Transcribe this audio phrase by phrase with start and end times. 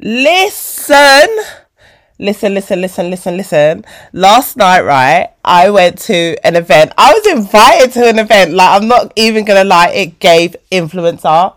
[0.00, 1.26] Listen,
[2.20, 3.84] listen, listen, listen, listen, listen.
[4.12, 6.92] Last night, right, I went to an event.
[6.98, 8.52] I was invited to an event.
[8.52, 11.54] Like, I'm not even gonna lie, it gave influencer.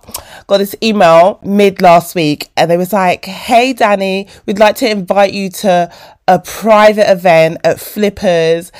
[0.48, 4.90] Got this email mid last week, and they was like, "Hey, Dani, we'd like to
[4.90, 5.92] invite you to
[6.26, 8.72] a private event at Flippers."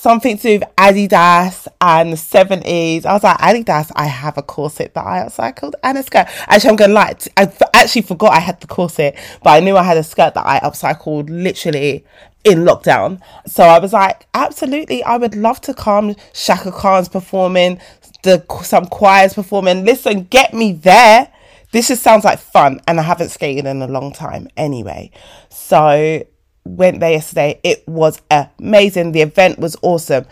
[0.00, 3.04] something to do with Adidas and the 70s.
[3.04, 6.26] I was like, Adidas, I have a corset that I upcycled and a skirt.
[6.48, 9.76] Actually, I'm going to lie, I actually forgot I had the corset, but I knew
[9.76, 12.06] I had a skirt that I upcycled literally
[12.44, 13.20] in lockdown.
[13.46, 16.16] So I was like, absolutely, I would love to come.
[16.32, 17.80] Chaka Khan's performing,
[18.22, 19.84] the some choirs performing.
[19.84, 21.32] Listen, get me there.
[21.72, 25.10] This just sounds like fun, and I haven't skated in a long time anyway.
[25.50, 26.24] So
[26.64, 27.60] went there yesterday.
[27.62, 29.12] It was amazing.
[29.12, 30.26] The event was awesome.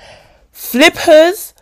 [0.53, 1.55] Flippers.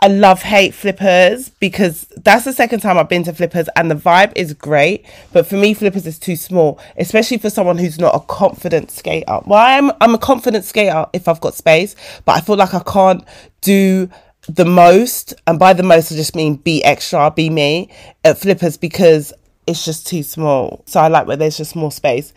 [0.00, 3.94] I love hate flippers because that's the second time I've been to flippers and the
[3.94, 5.06] vibe is great.
[5.32, 9.40] But for me, flippers is too small, especially for someone who's not a confident skater.
[9.46, 12.80] Well, I'm I'm a confident skater if I've got space, but I feel like I
[12.80, 13.24] can't
[13.60, 14.10] do
[14.46, 17.90] the most, and by the most I just mean be extra, be me
[18.24, 19.32] at flippers because
[19.66, 20.82] it's just too small.
[20.86, 22.32] So I like where there's just more space.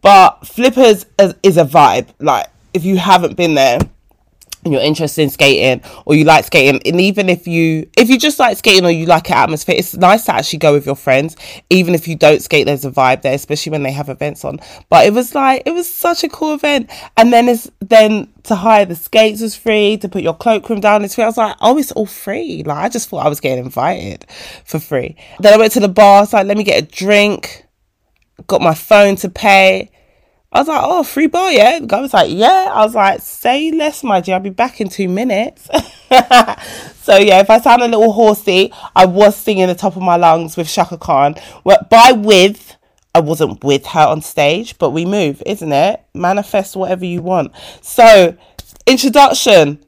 [0.00, 2.08] But Flippers is, is a vibe.
[2.18, 3.78] Like, if you haven't been there,
[4.64, 8.18] and you're interested in skating or you like skating and even if you if you
[8.18, 10.94] just like skating or you like an atmosphere it's nice to actually go with your
[10.94, 11.36] friends.
[11.70, 14.60] Even if you don't skate there's a vibe there especially when they have events on.
[14.88, 16.90] But it was like it was such a cool event.
[17.16, 21.04] And then it's then to hire the skates was free to put your cloakroom down
[21.04, 21.24] is free.
[21.24, 22.62] I was like oh it's all free.
[22.64, 24.26] Like i just thought i was getting invited
[24.64, 25.16] for free.
[25.40, 27.66] Then i went to the bar was like let me get a drink.
[28.46, 29.91] Got my phone to pay.
[30.52, 31.78] I was like, oh, free bar, yeah.
[31.78, 32.70] The guy was like, yeah.
[32.72, 34.34] I was like, say less, my dear.
[34.34, 35.64] I'll be back in two minutes.
[37.00, 40.16] so yeah, if I sound a little horsey, I was singing the top of my
[40.16, 41.36] lungs with Chaka Khan.
[41.64, 42.76] By with,
[43.14, 46.04] I wasn't with her on stage, but we move, isn't it?
[46.12, 47.52] Manifest whatever you want.
[47.80, 48.36] So,
[48.86, 49.82] introduction.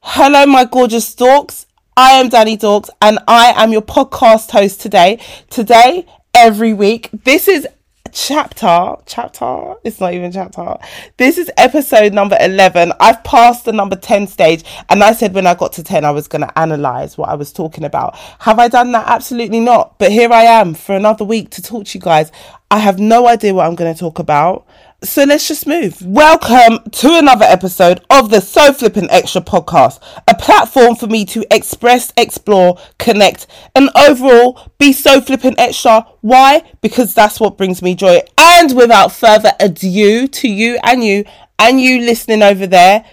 [0.00, 1.64] Hello, my gorgeous dorks.
[1.96, 5.18] I am Dani Dawks, and I am your podcast host today.
[5.48, 7.08] Today, every week.
[7.24, 7.66] This is
[8.12, 10.76] chapter chapter it's not even chapter.
[11.16, 15.46] This is episode number 11 i've passed the number 10 stage and i said when
[15.46, 18.16] i got to 10 i was going to analyze what i was talking about.
[18.40, 19.06] Have i done that?
[19.08, 19.98] Absolutely not.
[19.98, 22.32] But here i am for another week to talk to you guys.
[22.70, 24.65] I have no idea what i'm going to talk about
[25.02, 26.00] so let's just move.
[26.00, 31.44] Welcome to another episode of the Sew Flippin' Extra podcast, a platform for me to
[31.54, 36.06] express, explore, connect, and overall be so flippin' extra.
[36.22, 36.62] Why?
[36.80, 38.22] Because that's what brings me joy.
[38.38, 41.24] And without further ado to you and you
[41.58, 43.04] and you listening over there,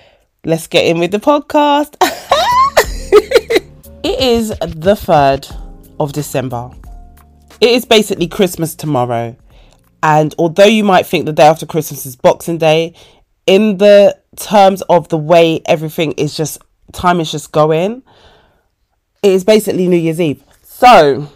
[0.46, 1.96] let's get in with the podcast.
[4.04, 5.54] it is the 3rd
[6.00, 6.72] of December.
[7.60, 9.36] It is basically Christmas tomorrow.
[10.03, 12.94] And although you might think the day after Christmas is Boxing Day,
[13.47, 18.03] in the terms of the way everything is just time is just going,
[19.24, 20.44] it is basically New Year's Eve.
[20.62, 21.30] So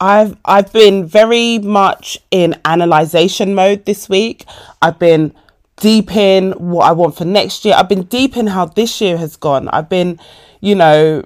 [0.00, 4.44] I've I've been very much in analyzation mode this week.
[4.82, 5.32] I've been
[5.76, 7.74] deep in what I want for next year.
[7.76, 9.68] I've been deep in how this year has gone.
[9.68, 10.18] I've been,
[10.60, 11.24] you know,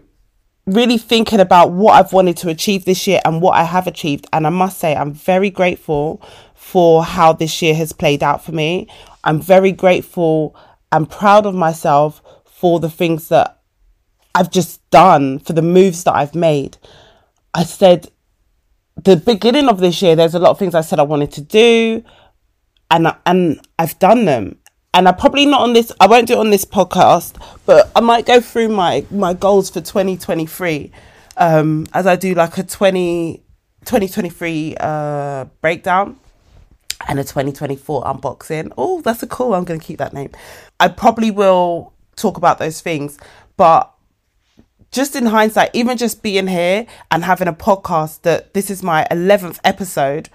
[0.67, 4.27] really thinking about what I've wanted to achieve this year and what I have achieved.
[4.33, 6.23] And I must say, I'm very grateful
[6.69, 8.87] for how this year has played out for me.
[9.25, 10.55] I'm very grateful
[10.93, 13.63] and proud of myself for the things that
[14.35, 16.77] I've just done, for the moves that I've made.
[17.55, 18.11] I said,
[19.03, 21.41] the beginning of this year, there's a lot of things I said I wanted to
[21.41, 22.05] do,
[22.91, 24.59] and and I've done them.
[24.93, 25.91] And I probably not on this.
[26.01, 29.71] I won't do it on this podcast, but I might go through my my goals
[29.71, 30.93] for 2023
[31.39, 33.43] um, as I do like a 20
[33.87, 36.19] 2023 uh, breakdown
[37.07, 38.73] and a 2024 unboxing.
[38.77, 39.55] Oh, that's a cool.
[39.55, 40.31] I'm going to keep that name.
[40.81, 43.19] I probably will talk about those things,
[43.57, 43.93] but
[44.91, 49.07] just in hindsight, even just being here and having a podcast that this is my
[49.11, 50.29] 11th episode,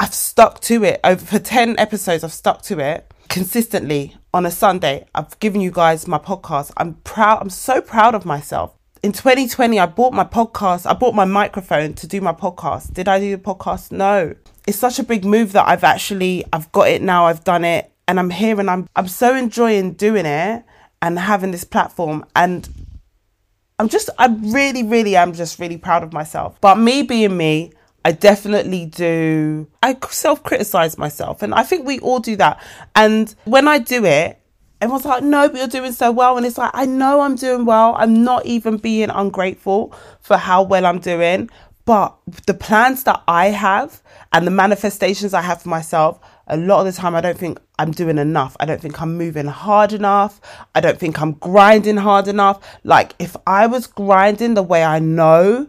[0.00, 1.00] I've stuck to it.
[1.04, 5.06] Over for 10 episodes, I've stuck to it consistently on a Sunday.
[5.14, 6.72] I've given you guys my podcast.
[6.76, 7.40] I'm proud.
[7.42, 8.74] I'm so proud of myself.
[9.02, 10.86] In 2020, I bought my podcast.
[10.88, 12.94] I bought my microphone to do my podcast.
[12.94, 13.92] Did I do the podcast?
[13.92, 14.34] No
[14.66, 17.90] it's such a big move that I've actually I've got it now, I've done it,
[18.08, 20.64] and I'm here and I'm I'm so enjoying doing it
[21.02, 22.68] and having this platform and
[23.78, 26.60] I'm just I really, really am just really proud of myself.
[26.60, 27.72] But me being me,
[28.04, 32.62] I definitely do I self criticize myself and I think we all do that.
[32.94, 34.40] And when I do it,
[34.80, 36.36] everyone's like, no, but you're doing so well.
[36.36, 37.94] And it's like, I know I'm doing well.
[37.98, 41.50] I'm not even being ungrateful for how well I'm doing.
[41.86, 44.02] But the plans that I have
[44.32, 46.18] and the manifestations I have for myself,
[46.48, 48.56] a lot of the time I don't think I'm doing enough.
[48.58, 50.40] I don't think I'm moving hard enough.
[50.74, 52.60] I don't think I'm grinding hard enough.
[52.82, 55.68] Like if I was grinding the way I know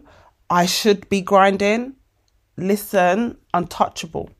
[0.50, 1.94] I should be grinding,
[2.56, 4.30] listen, untouchable.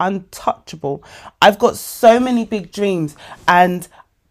[0.00, 1.04] Untouchable.
[1.42, 3.14] I've got so many big dreams
[3.46, 3.86] and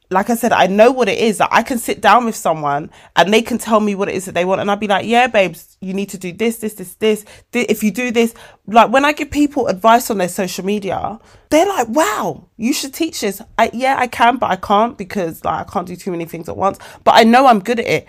[0.10, 1.40] like I said, I know what it is.
[1.40, 4.26] That I can sit down with someone and they can tell me what it is
[4.26, 6.76] that they want, and I'd be like, "Yeah, babes, you need to do this, this,
[6.76, 7.26] this, this.
[7.54, 8.34] If you do this,
[8.68, 11.20] like when I give people advice on their social media,
[11.50, 15.44] they're like, "Wow, you should teach this." I, yeah, I can, but I can't because
[15.44, 16.80] like I can't do too many things at once.
[17.04, 18.08] But I know I'm good at it.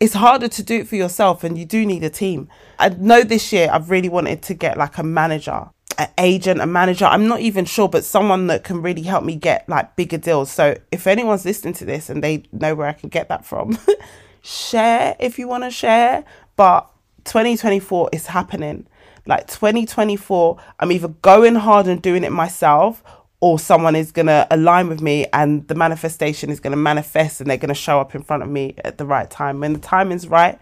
[0.00, 2.48] It's harder to do it for yourself, and you do need a team.
[2.78, 6.66] I know this year I've really wanted to get like a manager an agent, a
[6.66, 10.18] manager, I'm not even sure, but someone that can really help me get like bigger
[10.18, 10.50] deals.
[10.50, 13.78] So if anyone's listening to this and they know where I can get that from,
[14.42, 16.24] share if you want to share.
[16.56, 16.90] But
[17.24, 18.86] 2024 is happening.
[19.26, 23.02] Like 2024, I'm either going hard and doing it myself
[23.40, 27.40] or someone is going to align with me and the manifestation is going to manifest
[27.40, 29.60] and they're going to show up in front of me at the right time.
[29.60, 30.58] When the time is right,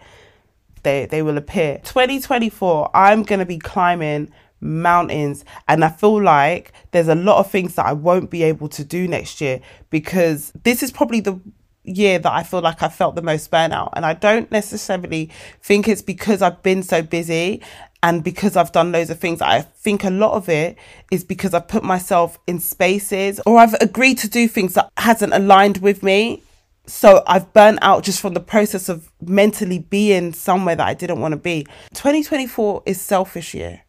[0.83, 1.79] they, they will appear.
[1.83, 4.31] 2024, I'm going to be climbing
[4.63, 5.45] mountains.
[5.67, 8.83] And I feel like there's a lot of things that I won't be able to
[8.83, 11.39] do next year because this is probably the
[11.83, 13.89] year that I feel like I felt the most burnout.
[13.93, 15.29] And I don't necessarily
[15.61, 17.61] think it's because I've been so busy
[18.01, 19.41] and because I've done loads of things.
[19.41, 20.77] I think a lot of it
[21.11, 25.33] is because I've put myself in spaces or I've agreed to do things that hasn't
[25.33, 26.41] aligned with me.
[26.85, 31.21] So I've burnt out just from the process of mentally being somewhere that I didn't
[31.21, 31.65] want to be.
[31.93, 33.82] 2024 is selfish year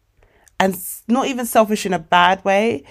[0.59, 2.83] and not even selfish in a bad way.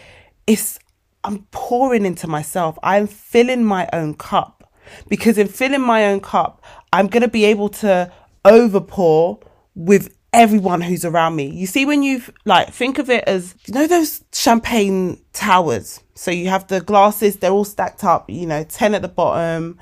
[0.46, 0.78] It's
[1.24, 2.78] I'm pouring into myself.
[2.82, 4.70] I'm filling my own cup
[5.08, 6.62] because in filling my own cup,
[6.92, 8.12] I'm going to be able to
[8.44, 9.42] overpour
[9.74, 11.46] with everyone who's around me.
[11.46, 16.02] You see, when you like think of it as, you know, those champagne towers.
[16.14, 19.78] So you have the glasses, they're all stacked up, you know, 10 at the bottom,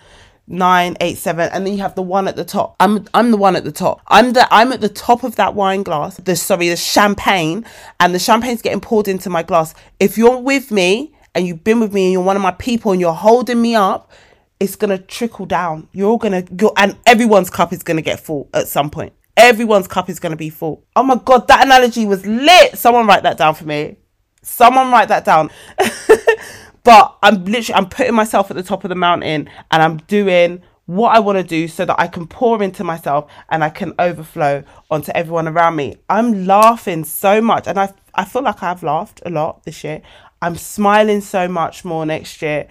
[0.52, 2.76] nine, eight, seven, and then you have the one at the top.
[2.78, 4.00] I'm I'm the one at the top.
[4.06, 6.18] I'm the I'm at the top of that wine glass.
[6.18, 7.64] The sorry, the champagne,
[7.98, 9.74] and the champagne's getting poured into my glass.
[9.98, 12.92] If you're with me and you've been with me and you're one of my people
[12.92, 14.12] and you're holding me up,
[14.60, 15.88] it's gonna trickle down.
[15.92, 19.12] You're all gonna go, and everyone's cup is gonna get full at some point.
[19.36, 20.84] Everyone's cup is gonna be full.
[20.94, 22.78] Oh my god, that analogy was lit.
[22.78, 23.96] Someone write that down for me.
[24.42, 25.50] Someone write that down.
[26.84, 30.62] But I'm literally I'm putting myself at the top of the mountain and I'm doing
[30.86, 33.94] what I want to do so that I can pour into myself and I can
[33.98, 35.96] overflow onto everyone around me.
[36.08, 40.02] I'm laughing so much and I I feel like I've laughed a lot this year.
[40.42, 42.66] I'm smiling so much more next year.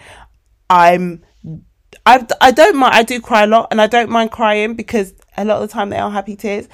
[0.70, 1.24] I'm
[2.06, 5.14] I I don't mind I do cry a lot and I don't mind crying because
[5.38, 6.68] a lot of the time they are happy tears.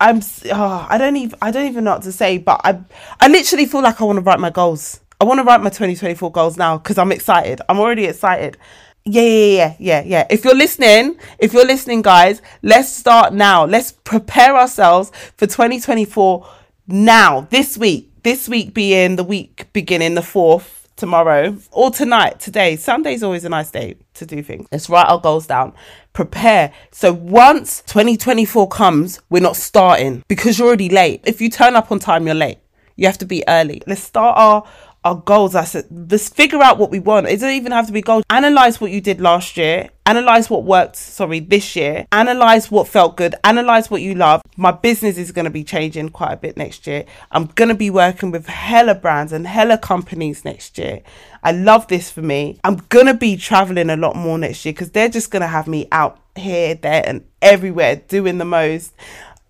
[0.00, 0.20] I'm
[0.52, 2.80] oh, I don't even I don't even know what to say but I
[3.20, 5.00] I literally feel like I want to write my goals.
[5.20, 7.60] I want to write my 2024 goals now because I'm excited.
[7.68, 8.56] I'm already excited.
[9.04, 10.26] Yeah, yeah, yeah, yeah, yeah.
[10.30, 13.66] If you're listening, if you're listening, guys, let's start now.
[13.66, 16.48] Let's prepare ourselves for 2024
[16.86, 18.10] now, this week.
[18.22, 22.76] This week being the week beginning the 4th, tomorrow, or tonight, today.
[22.76, 24.68] Sunday's always a nice day to do things.
[24.72, 25.74] Let's write our goals down.
[26.14, 26.72] Prepare.
[26.92, 31.20] So once 2024 comes, we're not starting because you're already late.
[31.24, 32.58] If you turn up on time, you're late.
[32.96, 33.80] You have to be early.
[33.86, 34.64] Let's start our
[35.04, 35.54] our goals.
[35.54, 37.26] I said, let's figure out what we want.
[37.26, 38.24] It doesn't even have to be goals.
[38.30, 39.90] Analyze what you did last year.
[40.06, 42.06] Analyze what worked, sorry, this year.
[42.12, 43.34] Analyze what felt good.
[43.44, 44.42] Analyze what you love.
[44.56, 47.04] My business is going to be changing quite a bit next year.
[47.30, 51.00] I'm going to be working with hella brands and hella companies next year.
[51.42, 52.58] I love this for me.
[52.64, 55.48] I'm going to be traveling a lot more next year because they're just going to
[55.48, 58.92] have me out here, there, and everywhere doing the most.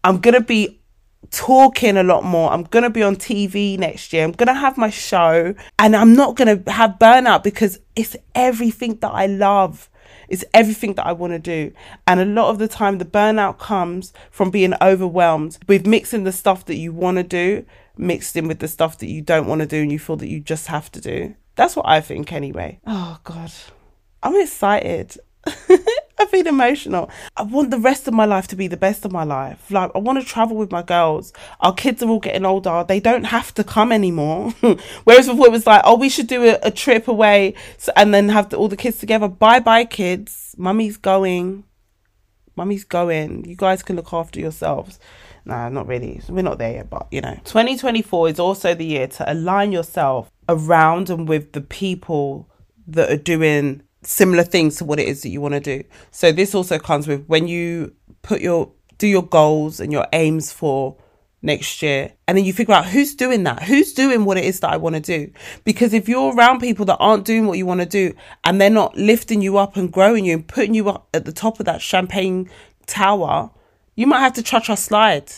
[0.05, 0.80] I'm going to be
[1.31, 2.53] talking a lot more.
[2.53, 4.25] I'm going to be on TV next year.
[4.25, 8.17] I'm going to have my show and I'm not going to have burnout because it's
[8.35, 9.89] everything that I love.
[10.29, 11.73] It's everything that I want to do.
[12.07, 16.33] And a lot of the time, the burnout comes from being overwhelmed with mixing the
[16.33, 17.67] stuff that you want to do
[18.01, 20.29] mixed in with the stuff that you don't want to do and you feel that
[20.29, 21.35] you just have to do.
[21.55, 22.81] That's what I think, anyway.
[22.87, 23.53] Oh, God.
[24.23, 25.17] I'm excited.
[26.21, 27.09] I feel emotional.
[27.35, 29.71] I want the rest of my life to be the best of my life.
[29.71, 31.33] Like, I want to travel with my girls.
[31.61, 32.85] Our kids are all getting older.
[32.87, 34.51] They don't have to come anymore.
[35.05, 37.55] Whereas before it was like, oh, we should do a, a trip away
[37.97, 39.29] and then have the, all the kids together.
[39.29, 40.55] Bye bye, kids.
[40.59, 41.65] Mummy's going.
[42.55, 43.47] Mummy's going.
[43.47, 44.99] You guys can look after yourselves.
[45.47, 46.21] Nah, not really.
[46.29, 47.39] We're not there yet, but you know.
[47.45, 52.51] 2024 is also the year to align yourself around and with the people
[52.87, 55.85] that are doing similar things to what it is that you want to do.
[56.11, 60.53] So this also comes with when you put your do your goals and your aims
[60.53, 60.97] for
[61.43, 62.13] next year.
[62.29, 64.77] And then you figure out who's doing that, who's doing what it is that I
[64.77, 65.33] want to do.
[65.65, 68.15] Because if you're around people that aren't doing what you want to do
[68.45, 71.33] and they're not lifting you up and growing you and putting you up at the
[71.33, 72.51] top of that champagne
[72.87, 73.51] tower,
[73.95, 75.33] you might have to cha cha slide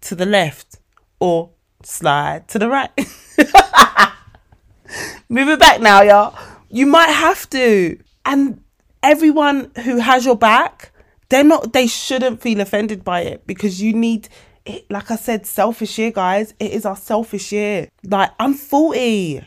[0.00, 0.78] to the left
[1.20, 1.50] or
[1.82, 2.90] slide to the right.
[5.28, 6.38] Moving back now, y'all.
[6.74, 8.00] You might have to.
[8.26, 8.60] And
[9.00, 10.90] everyone who has your back,
[11.28, 14.28] they're not, they shouldn't feel offended by it because you need,
[14.66, 16.52] it, like I said, selfish year, guys.
[16.58, 17.88] It is our selfish year.
[18.02, 19.46] Like, I'm 40.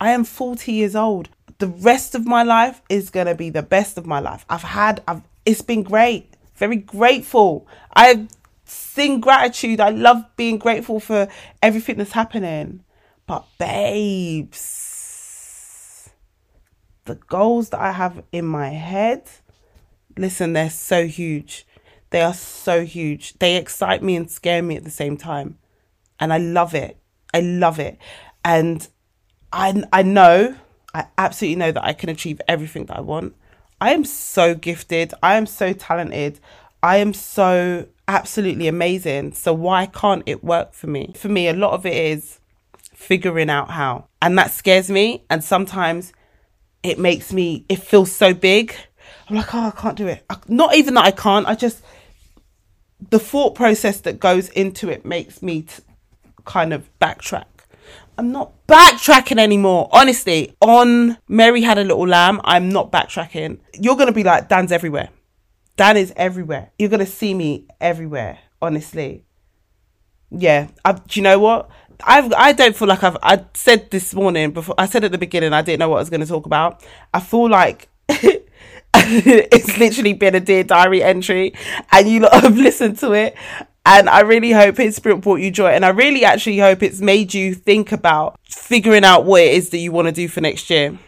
[0.00, 1.28] I am 40 years old.
[1.58, 4.44] The rest of my life is to be the best of my life.
[4.50, 6.34] I've had, I've, it's been great.
[6.56, 7.68] Very grateful.
[7.94, 8.26] I
[8.64, 9.78] sing gratitude.
[9.78, 11.28] I love being grateful for
[11.62, 12.82] everything that's happening.
[13.28, 14.93] But, babes,
[17.04, 19.22] the goals that I have in my head,
[20.16, 21.66] listen, they're so huge.
[22.10, 23.34] They are so huge.
[23.38, 25.58] They excite me and scare me at the same time.
[26.20, 26.96] And I love it.
[27.32, 27.98] I love it.
[28.44, 28.86] And
[29.52, 30.54] I, I know,
[30.94, 33.34] I absolutely know that I can achieve everything that I want.
[33.80, 35.12] I am so gifted.
[35.22, 36.40] I am so talented.
[36.82, 39.32] I am so absolutely amazing.
[39.32, 41.12] So why can't it work for me?
[41.16, 42.38] For me, a lot of it is
[42.94, 44.06] figuring out how.
[44.22, 45.24] And that scares me.
[45.28, 46.12] And sometimes
[46.84, 48.76] it makes me, it feels so big.
[49.28, 50.24] I'm like, oh, I can't do it.
[50.48, 51.46] Not even that I can't.
[51.46, 51.82] I just,
[53.10, 55.82] the thought process that goes into it makes me t-
[56.44, 57.46] kind of backtrack.
[58.16, 59.88] I'm not backtracking anymore.
[59.92, 63.58] Honestly, on Mary Had a Little Lamb, I'm not backtracking.
[63.80, 65.08] You're going to be like, Dan's everywhere.
[65.76, 66.70] Dan is everywhere.
[66.78, 69.24] You're going to see me everywhere, honestly.
[70.30, 70.68] Yeah.
[70.84, 71.70] I, do you know what?
[72.02, 75.18] I've, I don't feel like I've, I said this morning before, I said at the
[75.18, 76.84] beginning, I didn't know what I was going to talk about.
[77.12, 77.88] I feel like
[78.94, 81.54] it's literally been a Dear Diary entry
[81.92, 83.36] and you lot have listened to it.
[83.86, 85.68] And I really hope Spirit brought you joy.
[85.68, 89.70] And I really actually hope it's made you think about figuring out what it is
[89.70, 90.98] that you want to do for next year.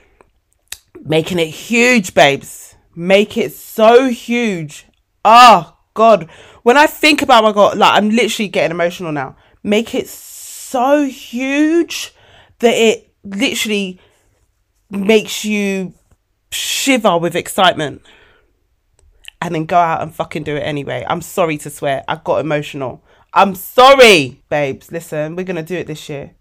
[1.02, 2.74] Making it huge, babes.
[2.94, 4.86] Make it so huge.
[5.24, 6.28] Oh, God.
[6.64, 9.36] When I think about my God, like, I'm literally getting emotional now.
[9.62, 10.35] Make it so
[11.04, 12.12] huge
[12.58, 14.00] that it literally
[14.90, 15.94] makes you
[16.50, 18.02] shiver with excitement
[19.40, 21.04] and then go out and fucking do it anyway.
[21.08, 22.04] I'm sorry to swear.
[22.08, 23.02] I got emotional.
[23.32, 24.90] I'm sorry, babes.
[24.90, 26.32] Listen, we're going to do it this year.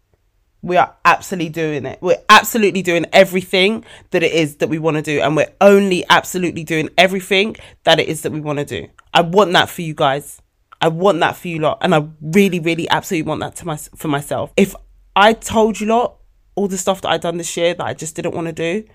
[0.62, 2.00] We are absolutely doing it.
[2.02, 5.20] We're absolutely doing everything that it is that we want to do.
[5.20, 8.88] And we're only absolutely doing everything that it is that we want to do.
[9.14, 10.42] I want that for you guys.
[10.86, 11.80] I want that for you lot.
[11.82, 14.54] And I really, really, absolutely want that to my, for myself.
[14.56, 14.76] If
[15.16, 16.18] I told you lot
[16.54, 18.88] all the stuff that I'd done this year that I just didn't want to do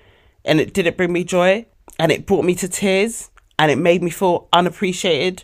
[0.45, 1.67] and it didn't bring me joy
[1.99, 5.43] and it brought me to tears and it made me feel unappreciated,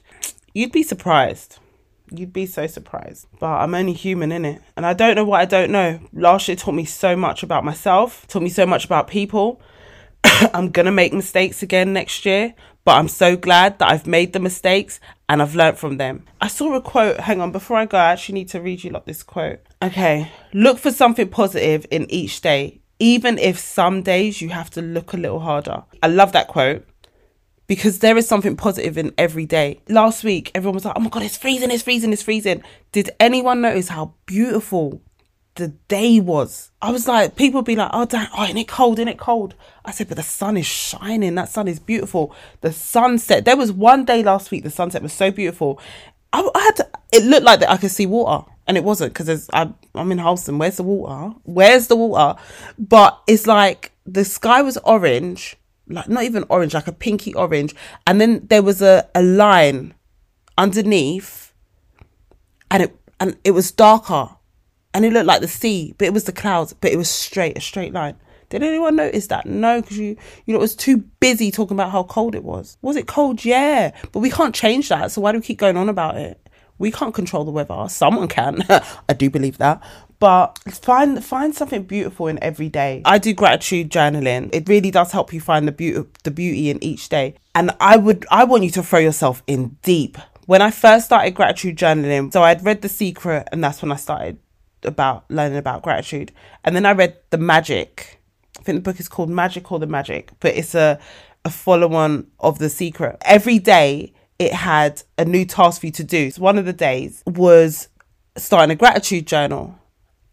[0.54, 1.58] you'd be surprised.
[2.12, 3.26] You'd be so surprised.
[3.40, 4.62] But I'm only human in it.
[4.76, 5.98] And I don't know what I don't know.
[6.12, 9.60] Last year taught me so much about myself, taught me so much about people.
[10.55, 14.33] I'm going to make mistakes again next year, but I'm so glad that I've made
[14.33, 16.25] the mistakes and I've learned from them.
[16.40, 17.21] I saw a quote.
[17.21, 19.61] Hang on, before I go, I actually need to read you like this quote.
[19.83, 20.31] Okay.
[20.52, 25.14] Look for something positive in each day, even if some days you have to look
[25.14, 25.85] a little harder.
[26.02, 26.87] I love that quote
[27.66, 29.81] because there is something positive in every day.
[29.88, 32.62] Last week, everyone was like, oh my God, it's freezing, it's freezing, it's freezing.
[32.93, 35.00] Did anyone notice how beautiful
[35.56, 36.70] the day was?
[36.80, 39.54] I was like, people be like, oh, damn, oh, isn't it cold, isn't it cold?
[39.84, 42.34] I said, but the sun is shining, that sun is beautiful.
[42.60, 45.80] The sunset, there was one day last week, the sunset was so beautiful.
[46.32, 48.48] I, I had to, it looked like that I could see water.
[48.68, 50.58] And it wasn't because I'm in Holston.
[50.58, 51.36] Where's the water?
[51.44, 52.40] Where's the water?
[52.76, 55.56] But it's like the sky was orange
[55.88, 57.75] like not even orange, like a pinky orange.
[58.06, 59.94] And then there was a, a line
[60.58, 61.52] underneath
[62.70, 64.36] and it and it was darker
[64.96, 67.58] and it looked like the sea, but it was the clouds, but it was straight,
[67.58, 68.16] a straight line.
[68.48, 69.44] Did anyone notice that?
[69.44, 72.78] No, because you you know it was too busy talking about how cold it was.
[72.80, 73.44] Was it cold?
[73.44, 75.12] Yeah, but we can't change that.
[75.12, 76.40] So why do we keep going on about it?
[76.78, 77.86] We can't control the weather.
[77.88, 78.64] Someone can.
[79.08, 79.82] I do believe that
[80.18, 83.02] but find find something beautiful in every day.
[83.04, 84.48] I do gratitude journaling.
[84.52, 87.34] It really does help you find the beauty the beauty in each day.
[87.54, 90.16] And I would I want you to throw yourself in deep.
[90.46, 93.96] When I first started gratitude journaling, so I'd read The Secret and that's when I
[93.96, 94.38] started
[94.83, 96.33] about learning about gratitude.
[96.64, 98.21] And then I read The Magic.
[98.59, 100.99] I think the book is called Magic or The Magic, but it's a
[101.47, 103.16] a follow on of The Secret.
[103.25, 106.30] Every day it had a new task for you to do.
[106.30, 107.88] So one of the days was
[108.37, 109.78] starting a gratitude journal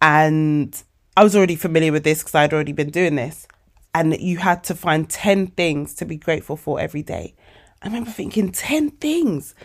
[0.02, 0.84] and
[1.16, 3.48] I was already familiar with this because I'd already been doing this.
[3.96, 7.36] And you had to find 10 things to be grateful for every day.
[7.82, 9.56] I remember thinking, 10 things.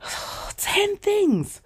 [0.56, 1.60] 10 things.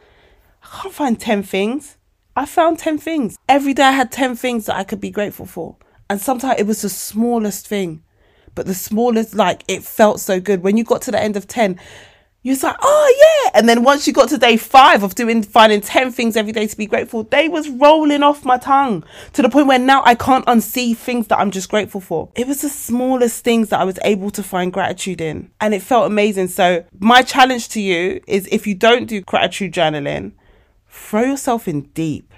[0.63, 1.98] I can't find 10 things.
[2.39, 3.37] I found 10 things.
[3.49, 5.77] Every day I had 10 things that I could be grateful for.
[6.09, 8.05] And sometimes it was the smallest thing,
[8.55, 10.63] but the smallest, like, it felt so good.
[10.63, 11.81] When you got to the end of 10,
[12.43, 13.59] you was like, oh yeah.
[13.59, 16.69] And then once you got to day five of doing, finding 10 things every day
[16.69, 19.03] to be grateful, they was rolling off my tongue
[19.33, 22.31] to the point where now I can't unsee things that I'm just grateful for.
[22.37, 25.51] It was the smallest things that I was able to find gratitude in.
[25.61, 26.49] And it felt amazing.
[26.49, 30.35] So my challenge to you is if you don't do gratitude journaling,
[30.89, 32.33] throw yourself in deep.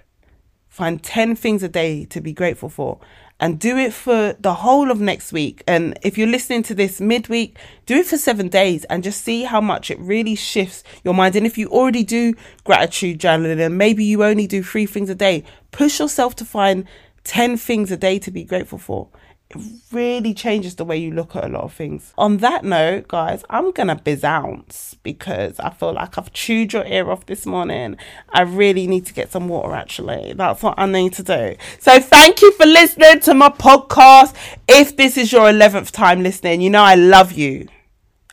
[0.69, 3.00] Find 10 things a day to be grateful for
[3.40, 5.64] and do it for the whole of next week.
[5.66, 9.45] And if you're listening to this midweek, do it for seven days and just see
[9.45, 11.37] how much it really shifts your mind.
[11.37, 15.14] And if you already do gratitude journaling and maybe you only do three things a
[15.14, 16.87] day, push yourself to find
[17.25, 19.09] 10 things a day to be grateful for
[19.50, 22.14] it really changes the way you look at a lot of things.
[22.16, 27.11] On that note, guys, I'm gonna bizounce because I feel like I've chewed your ear
[27.11, 27.97] off this morning.
[28.28, 30.35] I really need to get some water actually.
[30.35, 31.57] That's what I need to do.
[31.80, 34.37] So thank you for listening to my podcast.
[34.69, 37.66] If this is your 11th time listening, you know I love you.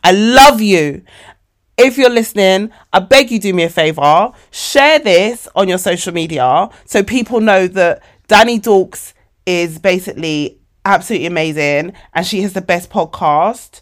[0.03, 1.01] I love you.
[1.79, 6.13] If you're listening, I beg you do me a favor, share this on your social
[6.13, 9.15] media so people know that Dani Dawks
[9.47, 10.56] is basically
[10.87, 13.81] absolutely amazing and she has the best podcast.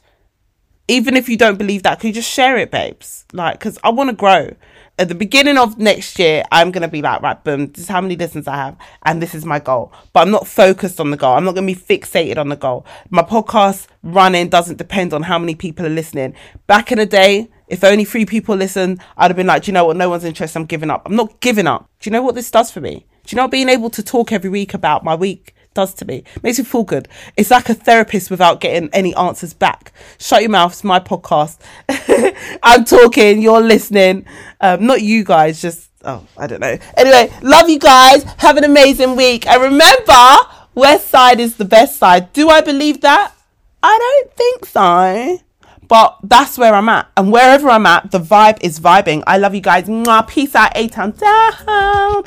[0.87, 3.25] Even if you don't believe that, can you just share it, babes?
[3.31, 4.55] Like, because I want to grow.
[4.97, 7.89] At the beginning of next year, I'm going to be like, right, boom, this is
[7.89, 9.91] how many listens I have, and this is my goal.
[10.13, 11.35] But I'm not focused on the goal.
[11.35, 12.85] I'm not going to be fixated on the goal.
[13.09, 16.33] My podcast running doesn't depend on how many people are listening.
[16.67, 19.73] Back in the day, if only three people listen, I'd have been like, do you
[19.73, 19.97] know what?
[19.97, 20.57] No one's interested.
[20.57, 21.01] I'm giving up.
[21.05, 21.89] I'm not giving up.
[21.99, 23.05] Do you know what this does for me?
[23.25, 26.23] Do you know being able to talk every week about my week does to me.
[26.41, 27.07] Makes me feel good.
[27.37, 29.91] It's like a therapist without getting any answers back.
[30.17, 30.71] Shut your mouth.
[30.71, 31.59] It's my podcast.
[32.63, 33.41] I'm talking.
[33.41, 34.25] You're listening.
[34.59, 35.61] Um, not you guys.
[35.61, 36.77] Just oh, I don't know.
[36.97, 38.23] Anyway, love you guys.
[38.39, 39.45] Have an amazing week.
[39.45, 40.35] And remember,
[40.73, 42.33] West Side is the best side.
[42.33, 43.33] Do I believe that?
[43.83, 45.39] I don't think so.
[45.87, 47.11] But that's where I'm at.
[47.15, 49.23] And wherever I'm at, the vibe is vibing.
[49.27, 49.87] I love you guys.
[50.27, 52.23] Peace out, A Town down.